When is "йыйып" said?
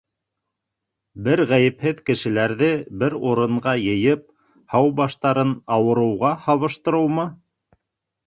3.83-4.25